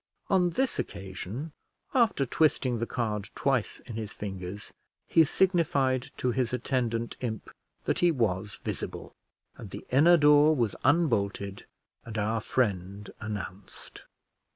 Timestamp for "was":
8.09-8.59, 10.55-10.75